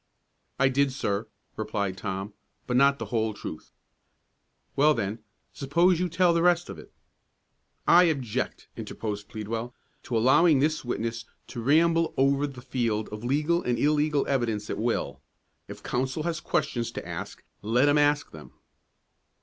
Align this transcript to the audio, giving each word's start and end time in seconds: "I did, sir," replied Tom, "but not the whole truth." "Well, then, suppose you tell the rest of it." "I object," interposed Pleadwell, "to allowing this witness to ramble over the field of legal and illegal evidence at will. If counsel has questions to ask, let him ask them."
"I 0.57 0.67
did, 0.67 0.91
sir," 0.91 1.27
replied 1.55 1.95
Tom, 1.95 2.33
"but 2.65 2.75
not 2.75 2.97
the 2.97 3.05
whole 3.13 3.35
truth." 3.35 3.71
"Well, 4.75 4.95
then, 4.95 5.19
suppose 5.53 5.99
you 5.99 6.09
tell 6.09 6.33
the 6.33 6.41
rest 6.41 6.69
of 6.69 6.79
it." 6.79 6.91
"I 7.87 8.05
object," 8.05 8.67
interposed 8.75 9.27
Pleadwell, 9.29 9.75
"to 10.01 10.17
allowing 10.17 10.57
this 10.59 10.83
witness 10.83 11.25
to 11.49 11.61
ramble 11.61 12.15
over 12.17 12.47
the 12.47 12.63
field 12.63 13.09
of 13.09 13.23
legal 13.23 13.61
and 13.61 13.77
illegal 13.77 14.25
evidence 14.25 14.71
at 14.71 14.79
will. 14.79 15.21
If 15.67 15.83
counsel 15.83 16.23
has 16.23 16.39
questions 16.39 16.89
to 16.93 17.07
ask, 17.07 17.43
let 17.61 17.87
him 17.87 17.99
ask 17.99 18.31
them." 18.31 18.53